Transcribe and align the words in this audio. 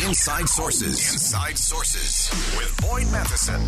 Inside 0.00 0.48
Sources. 0.48 1.12
Inside 1.12 1.58
Sources 1.58 2.30
with 2.56 2.80
Boyd 2.80 3.12
Matheson. 3.12 3.60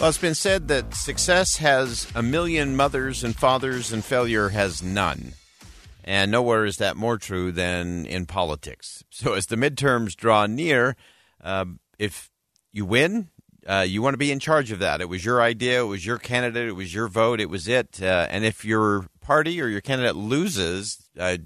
Well, 0.00 0.08
it's 0.08 0.18
been 0.18 0.34
said 0.34 0.68
that 0.68 0.94
success 0.94 1.58
has 1.58 2.10
a 2.14 2.22
million 2.22 2.76
mothers 2.76 3.22
and 3.22 3.36
fathers, 3.36 3.92
and 3.92 4.04
failure 4.04 4.48
has 4.48 4.82
none. 4.82 5.34
And 6.02 6.30
nowhere 6.30 6.64
is 6.64 6.78
that 6.78 6.96
more 6.96 7.18
true 7.18 7.52
than 7.52 8.06
in 8.06 8.26
politics. 8.26 9.04
So, 9.10 9.34
as 9.34 9.46
the 9.46 9.56
midterms 9.56 10.16
draw 10.16 10.46
near, 10.46 10.96
uh, 11.42 11.66
if 11.98 12.30
you 12.72 12.84
win, 12.84 13.28
uh, 13.66 13.84
you 13.86 14.02
want 14.02 14.14
to 14.14 14.18
be 14.18 14.32
in 14.32 14.40
charge 14.40 14.72
of 14.72 14.80
that. 14.80 15.00
It 15.00 15.08
was 15.08 15.24
your 15.24 15.40
idea, 15.40 15.82
it 15.82 15.86
was 15.86 16.04
your 16.04 16.18
candidate, 16.18 16.68
it 16.68 16.72
was 16.72 16.92
your 16.92 17.08
vote, 17.08 17.40
it 17.40 17.50
was 17.50 17.68
it. 17.68 18.00
Uh, 18.02 18.26
and 18.30 18.44
if 18.44 18.64
your 18.64 19.06
party 19.20 19.60
or 19.60 19.68
your 19.68 19.80
candidate 19.80 20.16
loses, 20.16 21.08
uh, 21.18 21.36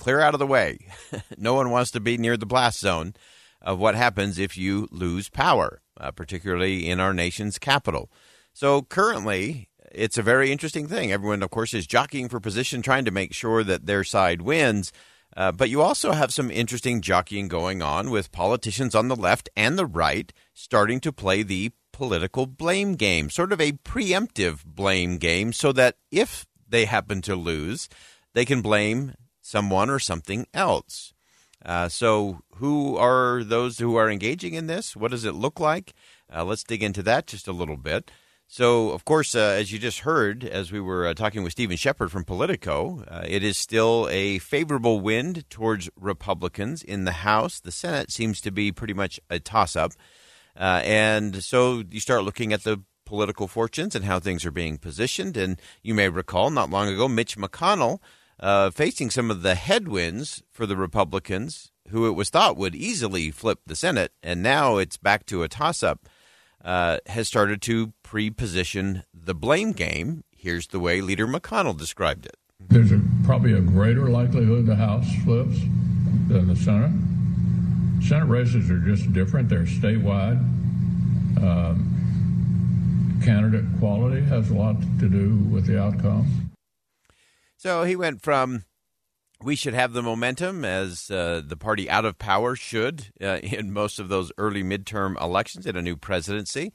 clear 0.00 0.20
out 0.20 0.34
of 0.34 0.40
the 0.40 0.46
way. 0.46 0.78
no 1.36 1.52
one 1.52 1.70
wants 1.70 1.90
to 1.90 2.00
be 2.00 2.16
near 2.16 2.36
the 2.38 2.46
blast 2.46 2.80
zone 2.80 3.12
of 3.60 3.78
what 3.78 3.94
happens 3.94 4.38
if 4.38 4.56
you 4.56 4.88
lose 4.90 5.28
power, 5.28 5.82
uh, 6.00 6.10
particularly 6.10 6.88
in 6.88 6.98
our 6.98 7.12
nation's 7.12 7.58
capital. 7.58 8.10
So 8.54 8.80
currently, 8.80 9.68
it's 9.92 10.16
a 10.16 10.22
very 10.22 10.50
interesting 10.50 10.86
thing. 10.88 11.12
Everyone, 11.12 11.42
of 11.42 11.50
course, 11.50 11.74
is 11.74 11.86
jockeying 11.86 12.30
for 12.30 12.40
position, 12.40 12.80
trying 12.80 13.04
to 13.04 13.10
make 13.10 13.34
sure 13.34 13.62
that 13.62 13.84
their 13.84 14.02
side 14.02 14.40
wins. 14.40 14.90
Uh, 15.36 15.52
but 15.52 15.68
you 15.68 15.82
also 15.82 16.12
have 16.12 16.32
some 16.32 16.50
interesting 16.50 17.02
jockeying 17.02 17.48
going 17.48 17.82
on 17.82 18.10
with 18.10 18.32
politicians 18.32 18.94
on 18.94 19.08
the 19.08 19.16
left 19.16 19.50
and 19.54 19.78
the 19.78 19.86
right 19.86 20.32
starting 20.54 20.98
to 21.00 21.12
play 21.12 21.42
the 21.42 21.72
political 21.92 22.46
blame 22.46 22.94
game, 22.94 23.28
sort 23.28 23.52
of 23.52 23.60
a 23.60 23.72
preemptive 23.72 24.64
blame 24.64 25.18
game, 25.18 25.52
so 25.52 25.72
that 25.72 25.96
if 26.10 26.46
they 26.66 26.86
happen 26.86 27.20
to 27.20 27.36
lose, 27.36 27.86
they 28.32 28.46
can 28.46 28.62
blame 28.62 29.12
someone 29.40 29.90
or 29.90 29.98
something 29.98 30.46
else. 30.54 31.12
Uh, 31.64 31.88
so, 31.88 32.40
who 32.56 32.96
are 32.96 33.44
those 33.44 33.78
who 33.78 33.96
are 33.96 34.10
engaging 34.10 34.54
in 34.54 34.66
this? 34.66 34.96
What 34.96 35.10
does 35.10 35.24
it 35.24 35.34
look 35.34 35.60
like? 35.60 35.92
Uh, 36.34 36.44
let's 36.44 36.64
dig 36.64 36.82
into 36.82 37.02
that 37.02 37.26
just 37.26 37.46
a 37.48 37.52
little 37.52 37.76
bit. 37.76 38.10
So, 38.52 38.90
of 38.90 39.04
course, 39.04 39.36
uh, 39.36 39.56
as 39.58 39.70
you 39.70 39.78
just 39.78 40.00
heard, 40.00 40.42
as 40.42 40.72
we 40.72 40.80
were 40.80 41.06
uh, 41.06 41.14
talking 41.14 41.44
with 41.44 41.52
Steven 41.52 41.76
Shepard 41.76 42.10
from 42.10 42.24
Politico, 42.24 43.04
uh, 43.06 43.24
it 43.24 43.44
is 43.44 43.56
still 43.56 44.08
a 44.10 44.38
favorable 44.38 44.98
wind 44.98 45.48
towards 45.50 45.88
Republicans 45.94 46.82
in 46.82 47.04
the 47.04 47.12
House. 47.12 47.60
The 47.60 47.70
Senate 47.70 48.10
seems 48.10 48.40
to 48.40 48.50
be 48.50 48.72
pretty 48.72 48.94
much 48.94 49.20
a 49.30 49.38
toss 49.38 49.76
up. 49.76 49.92
Uh, 50.58 50.82
and 50.84 51.44
so 51.44 51.84
you 51.90 52.00
start 52.00 52.24
looking 52.24 52.52
at 52.52 52.64
the 52.64 52.82
political 53.06 53.46
fortunes 53.46 53.94
and 53.94 54.04
how 54.04 54.18
things 54.18 54.44
are 54.44 54.50
being 54.50 54.78
positioned. 54.78 55.36
And 55.36 55.60
you 55.82 55.94
may 55.94 56.08
recall 56.08 56.50
not 56.50 56.70
long 56.70 56.88
ago, 56.88 57.06
Mitch 57.06 57.36
McConnell 57.36 58.00
uh, 58.40 58.70
facing 58.70 59.10
some 59.10 59.30
of 59.30 59.42
the 59.42 59.54
headwinds 59.54 60.42
for 60.50 60.66
the 60.66 60.76
Republicans, 60.76 61.70
who 61.90 62.06
it 62.06 62.12
was 62.12 62.30
thought 62.30 62.56
would 62.56 62.74
easily 62.74 63.30
flip 63.30 63.60
the 63.66 63.76
Senate, 63.76 64.12
and 64.22 64.42
now 64.42 64.78
it's 64.78 64.96
back 64.96 65.26
to 65.26 65.42
a 65.42 65.48
toss 65.48 65.82
up, 65.82 66.08
uh, 66.64 66.98
has 67.06 67.28
started 67.28 67.60
to 67.62 67.92
pre 68.02 68.30
position 68.30 69.04
the 69.12 69.34
blame 69.34 69.72
game. 69.72 70.24
Here's 70.30 70.68
the 70.68 70.80
way 70.80 71.00
Leader 71.00 71.26
McConnell 71.26 71.76
described 71.76 72.26
it. 72.26 72.36
There's 72.68 72.92
a, 72.92 73.00
probably 73.24 73.52
a 73.52 73.60
greater 73.60 74.08
likelihood 74.08 74.66
the 74.66 74.76
House 74.76 75.06
flips 75.24 75.58
than 76.28 76.48
the 76.48 76.56
Senate. 76.56 76.92
Senate 78.06 78.28
races 78.28 78.70
are 78.70 78.78
just 78.78 79.12
different, 79.12 79.48
they're 79.48 79.64
statewide. 79.64 80.38
Um, 81.42 83.20
candidate 83.22 83.64
quality 83.78 84.22
has 84.22 84.50
a 84.50 84.54
lot 84.54 84.80
to 84.98 85.08
do 85.08 85.36
with 85.50 85.66
the 85.66 85.80
outcome. 85.80 86.49
So 87.60 87.84
he 87.84 87.94
went 87.94 88.22
from 88.22 88.64
we 89.42 89.54
should 89.54 89.74
have 89.74 89.92
the 89.92 90.00
momentum 90.00 90.64
as 90.64 91.10
uh, 91.10 91.42
the 91.44 91.58
party 91.58 91.90
out 91.90 92.06
of 92.06 92.18
power 92.18 92.56
should 92.56 93.08
uh, 93.20 93.36
in 93.42 93.70
most 93.70 93.98
of 93.98 94.08
those 94.08 94.32
early 94.38 94.62
midterm 94.62 95.20
elections 95.20 95.66
in 95.66 95.76
a 95.76 95.82
new 95.82 95.94
presidency. 95.94 96.72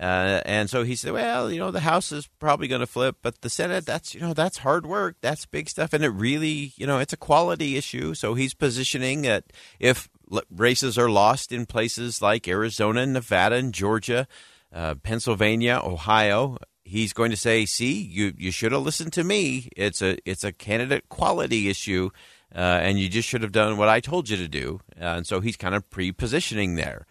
Uh, 0.00 0.40
and 0.46 0.70
so 0.70 0.84
he 0.84 0.96
said, 0.96 1.12
well, 1.12 1.52
you 1.52 1.58
know, 1.58 1.70
the 1.70 1.80
House 1.80 2.12
is 2.12 2.30
probably 2.38 2.66
going 2.66 2.80
to 2.80 2.86
flip, 2.86 3.16
but 3.20 3.42
the 3.42 3.50
Senate, 3.50 3.84
that's, 3.84 4.14
you 4.14 4.22
know, 4.22 4.32
that's 4.32 4.56
hard 4.56 4.86
work. 4.86 5.16
That's 5.20 5.44
big 5.44 5.68
stuff. 5.68 5.92
And 5.92 6.02
it 6.02 6.08
really, 6.08 6.72
you 6.76 6.86
know, 6.86 6.98
it's 6.98 7.12
a 7.12 7.18
quality 7.18 7.76
issue. 7.76 8.14
So 8.14 8.32
he's 8.32 8.54
positioning 8.54 9.20
that 9.22 9.52
if 9.78 10.08
races 10.50 10.96
are 10.96 11.10
lost 11.10 11.52
in 11.52 11.66
places 11.66 12.22
like 12.22 12.48
Arizona, 12.48 13.04
Nevada, 13.04 13.56
and 13.56 13.74
Georgia, 13.74 14.26
uh, 14.72 14.94
Pennsylvania, 14.94 15.78
Ohio, 15.84 16.56
he's 16.92 17.14
going 17.14 17.30
to 17.30 17.36
say, 17.36 17.64
"See, 17.64 18.02
you 18.02 18.34
you 18.36 18.50
should 18.50 18.72
have 18.72 18.82
listened 18.82 19.14
to 19.14 19.24
me. 19.24 19.68
It's 19.76 20.02
a 20.02 20.18
it's 20.28 20.44
a 20.44 20.52
candidate 20.52 21.08
quality 21.08 21.68
issue, 21.68 22.10
uh, 22.54 22.58
and 22.58 23.00
you 23.00 23.08
just 23.08 23.28
should 23.28 23.42
have 23.42 23.52
done 23.52 23.78
what 23.78 23.88
I 23.88 24.00
told 24.00 24.28
you 24.28 24.36
to 24.36 24.48
do." 24.48 24.80
Uh, 25.00 25.16
and 25.16 25.26
so 25.26 25.40
he's 25.40 25.56
kind 25.56 25.74
of 25.74 25.88
pre-positioning 25.90 26.76
there. 26.76 27.06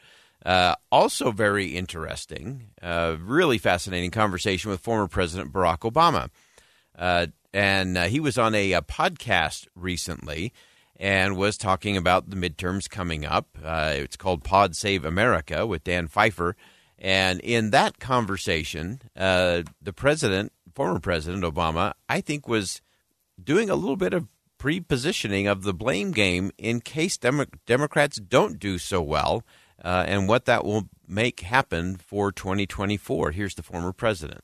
Uh, 0.45 0.75
also, 0.91 1.31
very 1.31 1.75
interesting, 1.75 2.69
uh, 2.81 3.15
really 3.19 3.57
fascinating 3.57 4.11
conversation 4.11 4.71
with 4.71 4.81
former 4.81 5.07
President 5.07 5.51
Barack 5.51 5.79
Obama, 5.79 6.29
uh, 6.97 7.27
and 7.53 7.97
uh, 7.97 8.03
he 8.03 8.19
was 8.19 8.37
on 8.37 8.55
a, 8.55 8.73
a, 8.73 8.81
podcast 8.81 9.67
recently. 9.75 10.53
And 11.03 11.35
was 11.35 11.57
talking 11.57 11.97
about 11.97 12.29
the 12.29 12.35
midterms 12.35 12.87
coming 12.87 13.25
up. 13.25 13.57
it's 13.63 14.15
called 14.15 14.43
Pod 14.43 14.75
Save 14.75 15.03
America 15.03 15.65
with 15.65 15.83
Dan 15.83 16.07
Pfeiffer. 16.07 16.55
And 17.01 17.39
in 17.39 17.71
that 17.71 17.99
conversation, 17.99 19.01
uh, 19.17 19.63
the 19.81 19.91
president, 19.91 20.53
former 20.75 20.99
President 20.99 21.43
Obama, 21.43 21.93
I 22.07 22.21
think 22.21 22.47
was 22.47 22.79
doing 23.43 23.71
a 23.71 23.75
little 23.75 23.97
bit 23.97 24.13
of 24.13 24.27
pre-positioning 24.59 25.47
of 25.47 25.63
the 25.63 25.73
blame 25.73 26.11
game 26.11 26.51
in 26.59 26.79
case 26.79 27.17
Demo- 27.17 27.47
Democrats 27.65 28.17
don't 28.17 28.59
do 28.59 28.77
so 28.77 29.01
well, 29.01 29.43
uh, 29.83 30.05
and 30.07 30.27
what 30.27 30.45
that 30.45 30.63
will 30.63 30.89
make 31.07 31.39
happen 31.39 31.95
for 31.95 32.31
2024. 32.31 33.31
Here's 33.31 33.55
the 33.55 33.63
former 33.63 33.91
president. 33.91 34.41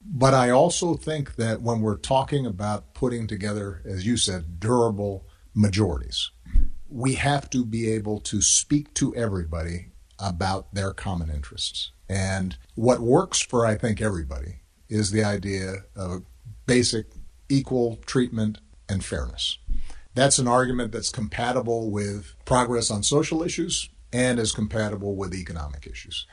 But 0.00 0.34
I 0.34 0.50
also 0.50 0.94
think 0.94 1.34
that 1.34 1.60
when 1.60 1.80
we're 1.80 1.96
talking 1.96 2.46
about 2.46 2.94
putting 2.94 3.26
together, 3.26 3.82
as 3.84 4.06
you 4.06 4.16
said, 4.16 4.60
durable 4.60 5.26
majorities, 5.52 6.30
we 6.88 7.14
have 7.14 7.50
to 7.50 7.64
be 7.64 7.90
able 7.90 8.20
to 8.20 8.40
speak 8.40 8.94
to 8.94 9.12
everybody 9.16 9.90
about 10.18 10.74
their 10.74 10.92
common 10.92 11.30
interests. 11.30 11.92
And 12.08 12.56
what 12.74 13.00
works 13.00 13.40
for, 13.40 13.66
I 13.66 13.76
think, 13.76 14.00
everybody 14.00 14.60
is 14.88 15.10
the 15.10 15.24
idea 15.24 15.84
of 15.94 16.24
basic 16.66 17.06
equal 17.48 17.96
treatment 18.06 18.58
and 18.88 19.04
fairness. 19.04 19.58
That's 20.14 20.38
an 20.38 20.48
argument 20.48 20.92
that's 20.92 21.10
compatible 21.10 21.90
with 21.90 22.34
progress 22.44 22.90
on 22.90 23.02
social 23.02 23.42
issues 23.42 23.90
and 24.12 24.38
is 24.38 24.52
compatible 24.52 25.14
with 25.14 25.34
economic 25.34 25.86
issues. 25.86 26.26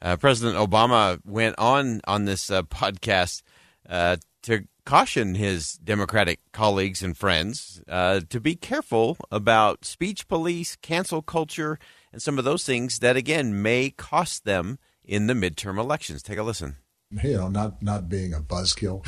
Uh, 0.00 0.16
President 0.16 0.56
Obama 0.56 1.18
went 1.24 1.54
on 1.58 2.00
on 2.06 2.24
this 2.24 2.50
uh, 2.50 2.62
podcast 2.62 3.42
uh, 3.88 4.16
to 4.42 4.66
caution 4.84 5.34
his 5.34 5.74
Democratic 5.74 6.40
colleagues 6.52 7.02
and 7.02 7.16
friends 7.16 7.82
uh, 7.88 8.20
to 8.28 8.40
be 8.40 8.54
careful 8.54 9.16
about 9.30 9.84
speech 9.84 10.28
police, 10.28 10.76
cancel 10.76 11.22
culture, 11.22 11.78
and 12.12 12.22
some 12.22 12.38
of 12.38 12.44
those 12.44 12.64
things 12.64 13.00
that 13.00 13.16
again 13.16 13.62
may 13.62 13.90
cost 13.90 14.44
them 14.44 14.78
in 15.04 15.26
the 15.26 15.34
midterm 15.34 15.78
elections. 15.78 16.22
Take 16.22 16.38
a 16.38 16.42
listen. 16.42 16.76
You 17.22 17.36
know, 17.36 17.48
not 17.48 17.82
not 17.82 18.08
being 18.08 18.34
a 18.34 18.40
buzzkill, 18.40 19.04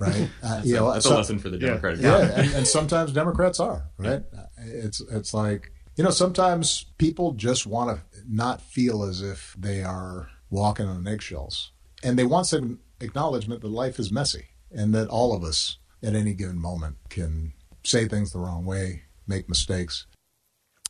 right? 0.00 0.30
Uh, 0.42 0.54
that's, 0.54 0.66
you 0.66 0.76
a, 0.76 0.80
know, 0.80 0.92
that's 0.92 1.04
so, 1.04 1.14
a 1.14 1.18
lesson 1.18 1.38
for 1.38 1.50
the 1.50 1.58
Democratic. 1.58 2.00
Yeah, 2.00 2.18
yeah 2.18 2.40
and, 2.40 2.54
and, 2.54 2.66
sometimes 2.66 3.12
Democrats 3.12 3.60
are 3.60 3.90
right. 3.98 4.22
Yeah. 4.32 4.46
It's 4.64 5.00
it's 5.10 5.34
like 5.34 5.70
you 5.96 6.04
know 6.04 6.10
sometimes 6.10 6.86
people 6.96 7.32
just 7.32 7.66
want 7.66 7.98
to 7.98 8.02
not 8.26 8.62
feel 8.62 9.02
as 9.02 9.20
if 9.20 9.54
they 9.58 9.82
are 9.82 10.30
walking 10.48 10.86
on 10.86 11.06
eggshells, 11.06 11.72
and 12.02 12.18
they 12.18 12.24
want 12.24 12.46
some 12.46 12.80
acknowledgement 13.00 13.60
that 13.60 13.68
life 13.68 13.98
is 13.98 14.10
messy 14.10 14.46
and 14.70 14.94
that 14.94 15.08
all 15.08 15.34
of 15.34 15.44
us 15.44 15.78
at 16.02 16.14
any 16.14 16.34
given 16.34 16.58
moment 16.58 16.96
can 17.08 17.52
say 17.82 18.08
things 18.08 18.32
the 18.32 18.38
wrong 18.38 18.64
way, 18.64 19.02
make 19.26 19.48
mistakes, 19.48 20.06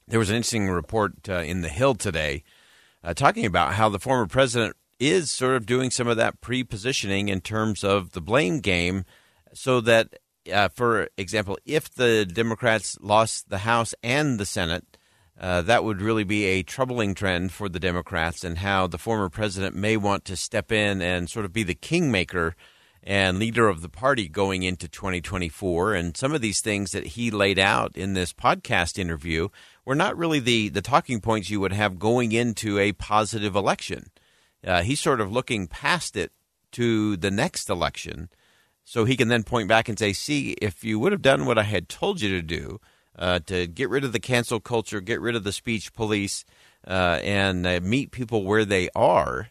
there 0.06 0.18
was 0.18 0.30
an 0.30 0.36
interesting 0.36 0.68
report 0.68 1.28
uh, 1.28 1.34
in 1.38 1.62
The 1.62 1.68
Hill 1.68 1.94
today 1.94 2.44
uh, 3.02 3.14
talking 3.14 3.44
about 3.46 3.74
how 3.74 3.88
the 3.88 3.98
former 3.98 4.26
president 4.26 4.76
is 4.98 5.30
sort 5.30 5.56
of 5.56 5.66
doing 5.66 5.90
some 5.90 6.08
of 6.08 6.16
that 6.16 6.40
pre 6.40 6.64
positioning 6.64 7.28
in 7.28 7.40
terms 7.40 7.84
of 7.84 8.12
the 8.12 8.20
blame 8.20 8.60
game 8.60 9.04
so 9.52 9.80
that, 9.82 10.14
uh, 10.52 10.68
for 10.68 11.08
example, 11.16 11.58
if 11.66 11.92
the 11.92 12.24
Democrats 12.24 12.96
lost 13.00 13.50
the 13.50 13.58
House 13.58 13.94
and 14.02 14.38
the 14.38 14.46
Senate, 14.46 14.96
uh, 15.38 15.62
that 15.62 15.84
would 15.84 16.00
really 16.00 16.24
be 16.24 16.44
a 16.44 16.62
troubling 16.62 17.14
trend 17.14 17.52
for 17.52 17.68
the 17.68 17.80
Democrats, 17.80 18.44
and 18.44 18.58
how 18.58 18.86
the 18.86 18.98
former 18.98 19.28
president 19.28 19.74
may 19.74 19.96
want 19.96 20.24
to 20.24 20.36
step 20.36 20.70
in 20.70 21.02
and 21.02 21.28
sort 21.28 21.44
of 21.44 21.52
be 21.52 21.64
the 21.64 21.74
kingmaker 21.74 22.54
and 23.02 23.38
leader 23.38 23.68
of 23.68 23.82
the 23.82 23.88
party 23.88 24.28
going 24.28 24.62
into 24.62 24.88
2024. 24.88 25.94
And 25.94 26.16
some 26.16 26.32
of 26.32 26.40
these 26.40 26.60
things 26.60 26.92
that 26.92 27.08
he 27.08 27.30
laid 27.30 27.58
out 27.58 27.96
in 27.96 28.14
this 28.14 28.32
podcast 28.32 28.98
interview 28.98 29.48
were 29.84 29.94
not 29.94 30.16
really 30.16 30.40
the, 30.40 30.69
the 30.69 30.82
talking 30.82 31.20
points 31.20 31.50
you 31.50 31.60
would 31.60 31.72
have 31.72 31.98
going 31.98 32.32
into 32.32 32.78
a 32.78 32.92
positive 32.92 33.54
election. 33.54 34.10
Uh, 34.66 34.82
he's 34.82 35.00
sort 35.00 35.20
of 35.20 35.31
looking 35.31 35.66
past 35.66 36.16
it 36.16 36.32
to 36.72 37.16
the 37.16 37.31
next 37.31 37.69
election 37.69 38.28
so 38.84 39.04
he 39.04 39.16
can 39.16 39.28
then 39.28 39.42
point 39.42 39.69
back 39.69 39.88
and 39.88 39.98
say, 39.98 40.12
see, 40.12 40.52
if 40.60 40.84
you 40.84 40.98
would 40.98 41.12
have 41.12 41.22
done 41.22 41.46
what 41.46 41.58
I 41.58 41.62
had 41.62 41.88
told 41.88 42.20
you 42.20 42.28
to 42.31 42.42
do, 42.42 42.81
uh, 43.19 43.38
to 43.46 43.66
get 43.66 43.88
rid 43.88 44.04
of 44.04 44.12
the 44.12 44.20
cancel 44.20 44.60
culture, 44.60 45.00
get 45.00 45.20
rid 45.20 45.36
of 45.36 45.44
the 45.44 45.52
speech 45.52 45.92
police, 45.94 46.44
uh, 46.87 47.19
and 47.22 47.66
uh, 47.66 47.80
meet 47.82 48.10
people 48.10 48.44
where 48.44 48.64
they 48.64 48.90
are, 48.94 49.48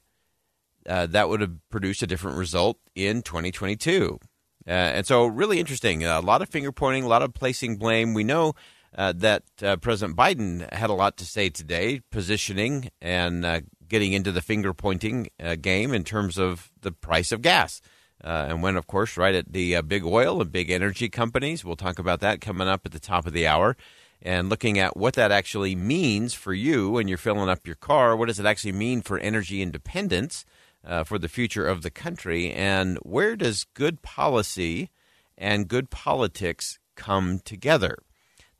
uh, 0.88 1.08
that 1.08 1.30
would 1.30 1.42
have 1.42 1.70
produced 1.70 2.04
a 2.04 2.08
different 2.08 2.38
result 2.38 2.78
in 2.94 3.22
2022. 3.22 4.20
Uh, 4.68 4.70
and 4.70 5.08
so, 5.08 5.26
really 5.26 5.60
interesting. 5.60 6.06
A 6.06 6.22
lot 6.22 6.42
of 6.42 6.50
finger 6.50 6.72
pointing, 6.72 7.04
a 7.04 7.08
lot 7.08 7.22
of 7.22 7.34
placing 7.34 7.78
blame. 7.78 8.14
We 8.14 8.24
know 8.24 8.54
uh, 8.96 9.14
that 9.16 9.44
President 9.82 10.18
Biden 10.18 10.72
had 10.74 10.90
a 10.90 10.94
lot 10.94 11.18
to 11.18 11.26
say 11.26 11.50
today, 11.50 12.02
positioning 12.12 12.90
and 13.02 13.66
getting 13.88 14.14
into 14.14 14.32
the 14.32 14.42
finger 14.42 14.74
pointing 14.74 15.30
game 15.62 15.94
in 15.94 16.04
terms 16.04 16.38
of 16.38 16.72
the 16.82 16.92
price 16.92 17.32
of 17.32 17.42
gas. 17.42 17.82
Uh, 18.24 18.46
and 18.48 18.64
went, 18.64 18.78
of 18.78 18.88
course, 18.88 19.18
right 19.18 19.36
at 19.36 19.52
the 19.52 19.76
uh, 19.76 19.82
big 19.82 20.06
oil 20.06 20.40
and 20.40 20.50
big 20.50 20.72
energy 20.72 21.10
companies. 21.10 21.66
We'll 21.66 21.76
talk 21.76 22.00
about 22.00 22.22
that 22.22 22.40
coming 22.40 22.70
up 22.70 22.86
at 22.86 22.94
the 22.94 23.00
top 23.00 23.28
of 23.28 23.34
the 23.34 23.46
hour 23.46 23.76
and 24.22 24.50
looking 24.50 24.80
at 24.80 24.96
what 24.96 25.16
that 25.16 25.32
actually 25.32 25.76
means 25.76 26.34
for 26.34 26.54
you 26.54 26.92
when 26.92 27.10
you're 27.10 27.18
filling 27.18 27.50
up 27.50 27.68
your 27.68 27.76
car. 27.76 28.16
What 28.16 28.30
does 28.30 28.40
it 28.40 28.46
actually 28.46 28.72
mean 28.72 29.02
for 29.02 29.20
energy 29.20 29.62
independence 29.62 30.46
uh, 30.86 31.04
for 31.04 31.20
the 31.20 31.28
future 31.28 31.68
of 31.68 31.82
the 31.82 31.92
country? 31.92 32.52
And 32.52 32.98
where 33.00 33.36
does 33.36 33.66
good 33.74 34.02
policy 34.02 34.90
and 35.38 35.68
good 35.68 35.90
politics 35.90 36.80
come 36.96 37.40
together? 37.40 37.98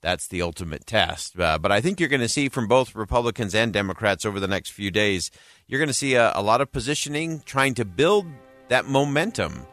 That's 0.04 0.28
the 0.28 0.42
ultimate 0.42 0.86
test. 0.86 1.40
Uh, 1.40 1.58
but 1.58 1.72
I 1.72 1.80
think 1.80 2.00
you're 2.00 2.10
going 2.10 2.20
to 2.20 2.28
see 2.28 2.50
from 2.50 2.68
both 2.68 2.94
Republicans 2.94 3.56
and 3.56 3.72
Democrats 3.72 4.26
over 4.26 4.38
the 4.38 4.50
next 4.50 4.72
few 4.72 4.92
days, 4.92 5.32
you're 5.66 5.80
going 5.80 5.88
to 5.88 5.94
see 5.94 6.16
a, 6.16 6.34
a 6.36 6.44
lot 6.44 6.60
of 6.60 6.74
positioning, 6.74 7.42
trying 7.46 7.74
to 7.76 7.86
build 7.86 8.28
that 8.68 8.86
momentum 8.86 9.66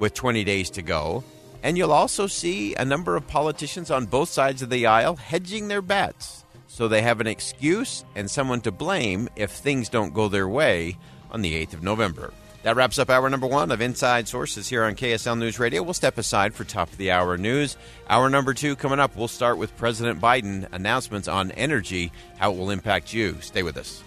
with 0.00 0.12
20 0.12 0.42
days 0.42 0.70
to 0.70 0.82
go. 0.82 1.22
And 1.62 1.78
you'll 1.78 1.92
also 1.92 2.26
see 2.26 2.74
a 2.74 2.84
number 2.84 3.14
of 3.14 3.28
politicians 3.28 3.92
on 3.92 4.06
both 4.06 4.28
sides 4.28 4.60
of 4.60 4.70
the 4.70 4.86
aisle 4.86 5.14
hedging 5.14 5.68
their 5.68 5.82
bets 5.82 6.44
so 6.66 6.88
they 6.88 7.02
have 7.02 7.20
an 7.20 7.28
excuse 7.28 8.04
and 8.16 8.28
someone 8.28 8.60
to 8.62 8.72
blame 8.72 9.28
if 9.36 9.52
things 9.52 9.88
don't 9.88 10.14
go 10.14 10.28
their 10.28 10.48
way 10.48 10.96
on 11.30 11.42
the 11.42 11.64
8th 11.64 11.74
of 11.74 11.82
November. 11.84 12.32
That 12.62 12.76
wraps 12.76 12.98
up 12.98 13.08
hour 13.08 13.30
number 13.30 13.46
one 13.46 13.70
of 13.70 13.80
Inside 13.80 14.28
Sources 14.28 14.68
here 14.68 14.84
on 14.84 14.94
KSL 14.94 15.38
News 15.38 15.58
Radio. 15.58 15.82
We'll 15.82 15.94
step 15.94 16.18
aside 16.18 16.54
for 16.54 16.64
top 16.64 16.92
of 16.92 16.98
the 16.98 17.10
hour 17.10 17.38
news. 17.38 17.78
Hour 18.06 18.28
number 18.28 18.52
two 18.52 18.76
coming 18.76 19.00
up. 19.00 19.16
We'll 19.16 19.28
start 19.28 19.56
with 19.56 19.74
President 19.78 20.20
Biden 20.20 20.68
announcements 20.70 21.26
on 21.26 21.52
energy, 21.52 22.12
how 22.36 22.52
it 22.52 22.58
will 22.58 22.68
impact 22.68 23.14
you. 23.14 23.38
Stay 23.40 23.62
with 23.62 23.78
us. 23.78 24.02